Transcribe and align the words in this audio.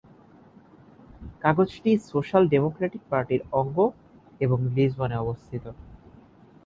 কাগজটি 1.41 1.91
social 2.11 2.43
democratic 2.47 3.03
পার্টির 3.09 3.41
অঙ্গ 3.51 3.77
এবং 4.41 4.57
লিসবনে 4.75 5.15
অবস্থিত। 5.15 5.65